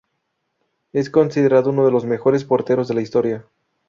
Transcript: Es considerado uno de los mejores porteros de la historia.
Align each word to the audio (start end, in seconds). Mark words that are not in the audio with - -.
Es 0.93 1.11
considerado 1.11 1.69
uno 1.69 1.85
de 1.85 1.91
los 1.91 2.05
mejores 2.05 2.43
porteros 2.43 2.87
de 2.87 2.93
la 2.95 3.01
historia. 3.01 3.45